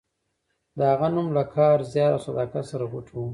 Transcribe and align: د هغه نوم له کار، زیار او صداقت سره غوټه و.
د 0.77 0.79
هغه 0.91 1.07
نوم 1.15 1.27
له 1.37 1.43
کار، 1.55 1.77
زیار 1.91 2.11
او 2.15 2.21
صداقت 2.27 2.63
سره 2.71 2.83
غوټه 2.91 3.13
و. 3.17 3.21